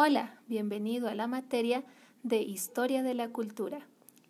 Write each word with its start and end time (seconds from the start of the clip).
Hola, 0.00 0.38
bienvenido 0.46 1.08
a 1.08 1.16
la 1.16 1.26
materia 1.26 1.82
de 2.22 2.40
Historia 2.40 3.02
de 3.02 3.14
la 3.14 3.30
Cultura. 3.30 3.80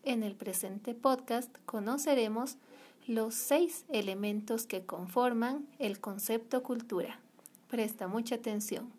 En 0.03 0.23
el 0.23 0.35
presente 0.35 0.95
podcast 0.95 1.55
conoceremos 1.67 2.57
los 3.07 3.35
seis 3.35 3.85
elementos 3.91 4.65
que 4.65 4.87
conforman 4.87 5.69
el 5.79 6.01
concepto 6.01 6.63
cultura. 6.63 7.21
Presta 7.69 8.09
mucha 8.09 8.37
atención. 8.37 8.91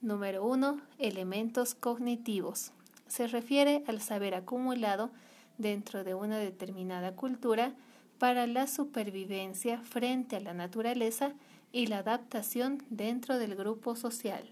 Número 0.00 0.44
1. 0.44 0.80
Elementos 0.98 1.76
cognitivos. 1.76 2.72
Se 3.06 3.28
refiere 3.28 3.84
al 3.86 4.00
saber 4.00 4.34
acumulado 4.34 5.12
dentro 5.58 6.02
de 6.02 6.14
una 6.14 6.38
determinada 6.38 7.14
cultura 7.14 7.72
para 8.18 8.48
la 8.48 8.66
supervivencia 8.66 9.80
frente 9.82 10.34
a 10.34 10.40
la 10.40 10.54
naturaleza 10.54 11.34
y 11.70 11.86
la 11.86 11.98
adaptación 11.98 12.82
dentro 12.90 13.38
del 13.38 13.54
grupo 13.54 13.94
social. 13.94 14.50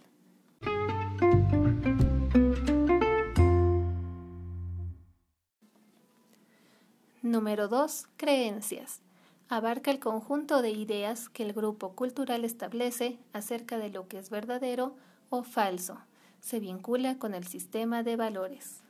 Número 7.31 7.69
2. 7.69 8.09
Creencias. 8.17 9.03
Abarca 9.49 9.93
el 9.93 10.01
conjunto 10.01 10.63
de 10.63 10.71
ideas 10.71 11.29
que 11.29 11.45
el 11.45 11.53
grupo 11.53 11.93
cultural 11.93 12.45
establece 12.45 13.21
acerca 13.33 13.79
de 13.79 13.89
lo 13.89 14.09
que 14.09 14.19
es 14.19 14.31
verdadero 14.31 14.97
o 15.29 15.45
falso. 15.45 15.97
Se 16.41 16.59
vincula 16.59 17.19
con 17.19 17.35
el 17.35 17.47
sistema 17.47 18.03
de 18.03 18.17
valores. 18.17 18.83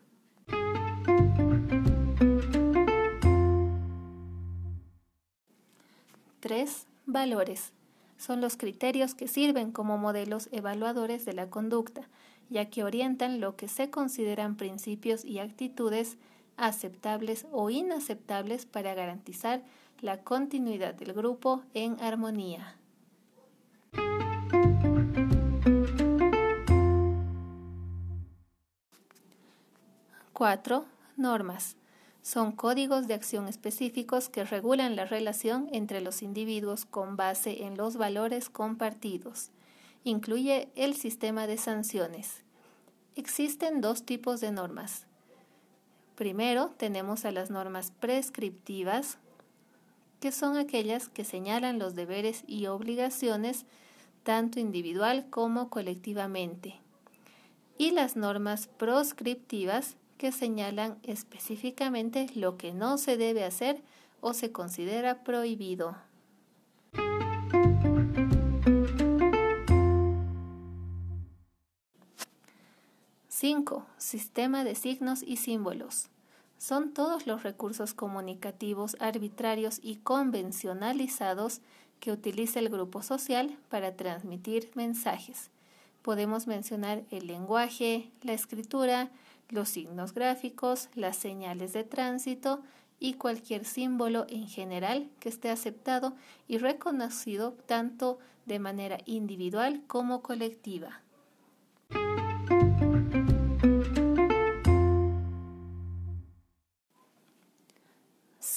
3. 6.41 6.87
Valores. 7.05 7.73
Son 8.17 8.41
los 8.41 8.57
criterios 8.57 9.15
que 9.15 9.29
sirven 9.29 9.71
como 9.71 9.99
modelos 9.99 10.49
evaluadores 10.51 11.27
de 11.27 11.35
la 11.35 11.51
conducta, 11.51 12.09
ya 12.49 12.71
que 12.71 12.85
orientan 12.85 13.39
lo 13.39 13.57
que 13.57 13.69
se 13.69 13.91
consideran 13.91 14.57
principios 14.57 15.27
y 15.27 15.41
actitudes 15.41 16.17
aceptables 16.61 17.47
o 17.53 17.71
inaceptables 17.71 18.67
para 18.67 18.95
garantizar 18.95 19.63
la 20.01 20.23
continuidad 20.23 20.95
del 20.95 21.13
grupo 21.13 21.63
en 21.75 22.01
armonía. 22.01 22.77
4. 30.41 30.87
Normas. 31.19 31.77
Son 32.23 32.53
códigos 32.53 33.07
de 33.07 33.13
acción 33.13 33.47
específicos 33.47 34.31
que 34.31 34.43
regulan 34.43 34.97
la 34.97 35.05
relación 35.05 35.69
entre 35.71 36.01
los 36.01 36.23
individuos 36.23 36.87
con 36.87 37.15
base 37.15 37.65
en 37.65 37.77
los 37.77 37.99
valores 37.99 38.49
compartidos. 38.49 39.51
Incluye 40.03 40.71
el 40.77 40.95
sistema 40.95 41.47
de 41.47 41.59
sanciones. 41.59 42.43
Existen 43.17 43.83
dos 43.83 44.07
tipos 44.07 44.41
de 44.41 44.51
normas, 44.51 45.07
Primero 46.21 46.75
tenemos 46.77 47.25
a 47.25 47.33
las 47.33 47.49
normas 47.49 47.93
prescriptivas, 47.99 49.17
que 50.21 50.33
son 50.33 50.59
aquellas 50.59 51.09
que 51.09 51.25
señalan 51.25 51.79
los 51.79 51.95
deberes 51.95 52.45
y 52.47 52.67
obligaciones 52.67 53.65
tanto 54.23 54.61
individual 54.61 55.31
como 55.31 55.71
colectivamente. 55.71 56.75
Y 57.79 57.93
las 57.93 58.17
normas 58.17 58.67
proscriptivas, 58.67 59.97
que 60.19 60.31
señalan 60.31 60.99
específicamente 61.05 62.27
lo 62.35 62.59
que 62.59 62.75
no 62.75 62.99
se 62.99 63.17
debe 63.17 63.43
hacer 63.43 63.81
o 64.21 64.35
se 64.35 64.53
considera 64.53 65.25
prohibido. 65.25 65.97
5. 73.41 73.87
Sistema 73.97 74.65
de 74.65 74.75
signos 74.75 75.23
y 75.23 75.39
símbolos. 75.39 76.11
Son 76.59 76.93
todos 76.93 77.27
los 77.27 77.43
recursos 77.43 77.95
comunicativos 77.95 78.99
arbitrarios 79.01 79.81
y 79.83 79.97
convencionalizados 79.97 81.63
que 82.01 82.13
utiliza 82.13 82.59
el 82.59 82.69
grupo 82.69 83.03
social 83.03 83.57
para 83.71 83.97
transmitir 83.97 84.71
mensajes. 84.75 85.49
Podemos 86.03 86.47
mencionar 86.49 87.05
el 87.11 87.29
lenguaje, 87.29 88.11
la 88.21 88.35
escritura, 88.35 89.09
los 89.49 89.71
signos 89.71 90.13
gráficos, 90.13 90.91
las 90.95 91.17
señales 91.17 91.73
de 91.73 91.85
tránsito 91.85 92.61
y 92.99 93.15
cualquier 93.15 93.65
símbolo 93.65 94.27
en 94.29 94.49
general 94.49 95.09
que 95.19 95.31
esté 95.31 95.49
aceptado 95.49 96.15
y 96.47 96.59
reconocido 96.59 97.53
tanto 97.65 98.19
de 98.45 98.59
manera 98.59 98.99
individual 99.07 99.83
como 99.87 100.21
colectiva. 100.21 101.01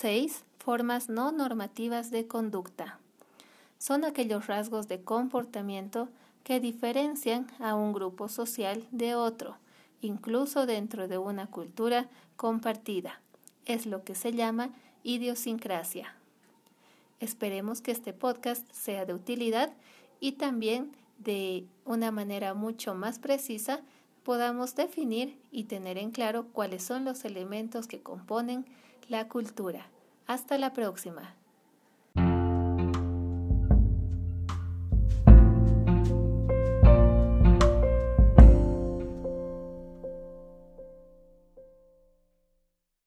6. 0.03 0.43
Formas 0.57 1.07
no 1.07 1.31
normativas 1.31 2.11
de 2.11 2.27
conducta. 2.27 2.99
Son 3.77 4.03
aquellos 4.03 4.47
rasgos 4.47 4.89
de 4.89 5.01
comportamiento 5.01 6.09
que 6.43 6.59
diferencian 6.59 7.47
a 7.57 7.75
un 7.75 7.93
grupo 7.93 8.27
social 8.27 8.85
de 8.91 9.15
otro, 9.15 9.55
incluso 10.01 10.65
dentro 10.65 11.07
de 11.07 11.17
una 11.17 11.47
cultura 11.47 12.09
compartida. 12.35 13.21
Es 13.65 13.85
lo 13.85 14.03
que 14.03 14.13
se 14.13 14.33
llama 14.33 14.71
idiosincrasia. 15.03 16.13
Esperemos 17.21 17.79
que 17.79 17.91
este 17.91 18.11
podcast 18.11 18.69
sea 18.73 19.05
de 19.05 19.13
utilidad 19.13 19.71
y 20.19 20.33
también 20.33 20.91
de 21.17 21.65
una 21.85 22.11
manera 22.11 22.53
mucho 22.53 22.93
más 22.93 23.19
precisa 23.19 23.79
podamos 24.23 24.75
definir 24.75 25.39
y 25.51 25.65
tener 25.65 25.97
en 25.97 26.11
claro 26.11 26.47
cuáles 26.51 26.83
son 26.83 27.05
los 27.05 27.25
elementos 27.25 27.87
que 27.87 28.01
componen 28.01 28.65
la 29.09 29.27
cultura. 29.27 29.87
Hasta 30.25 30.57
la 30.57 30.73
próxima. 30.73 31.35